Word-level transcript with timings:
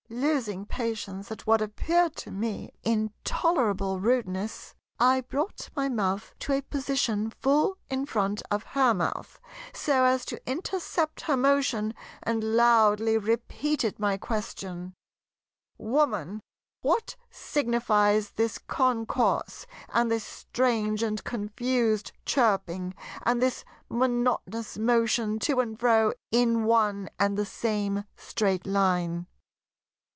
Losing 0.13 0.65
patience 0.65 1.31
at 1.31 1.47
what 1.47 1.61
appeared 1.61 2.17
to 2.17 2.31
me 2.31 2.73
intolerable 2.83 4.01
rudeness, 4.01 4.75
I 4.99 5.21
brought 5.21 5.69
my 5.73 5.87
mouth 5.87 6.33
to 6.39 6.51
a 6.51 6.61
position 6.61 7.29
full 7.29 7.77
in 7.89 8.05
front 8.05 8.43
of 8.51 8.63
her 8.75 8.93
mouth 8.93 9.39
so 9.73 10.03
as 10.03 10.25
to 10.25 10.49
intercept 10.49 11.21
her 11.21 11.37
motion, 11.37 11.93
and 12.23 12.43
loudly 12.57 13.17
repeated 13.17 13.99
my 14.01 14.17
question, 14.17 14.95
"Woman, 15.77 16.41
what 16.81 17.15
signifies 17.29 18.31
this 18.31 18.57
concourse, 18.57 19.65
and 19.87 20.11
this 20.11 20.25
strange 20.25 21.03
and 21.03 21.23
confused 21.23 22.11
chirping, 22.25 22.95
and 23.23 23.41
this 23.41 23.63
monotonous 23.87 24.77
motion 24.77 25.39
to 25.39 25.61
and 25.61 25.79
fro 25.79 26.11
in 26.31 26.65
one 26.65 27.09
and 27.17 27.37
the 27.37 27.45
same 27.45 28.03
Straight 28.17 28.67
Line?" 28.67 29.27